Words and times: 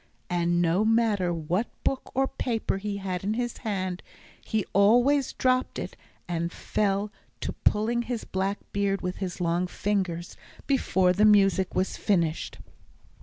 And 0.31 0.63
no 0.63 0.83
matter 0.83 1.31
what 1.31 1.67
book 1.83 2.09
or 2.15 2.27
paper 2.27 2.77
he 2.77 2.97
had 2.97 3.23
in 3.23 3.35
his 3.35 3.57
hand, 3.57 4.01
he 4.43 4.65
always 4.73 5.31
dropped 5.33 5.77
it 5.77 5.95
and 6.27 6.51
fell 6.51 7.11
to 7.41 7.53
pulling 7.53 8.01
his 8.01 8.23
black 8.23 8.57
beard 8.73 9.01
with 9.01 9.17
his 9.17 9.39
long 9.39 9.67
fingers, 9.67 10.35
before 10.65 11.13
the 11.13 11.23
music 11.25 11.75
was 11.75 11.97
finished. 11.97 12.57